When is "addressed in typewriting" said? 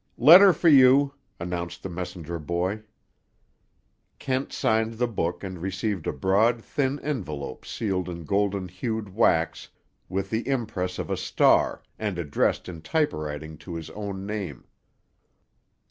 12.17-13.59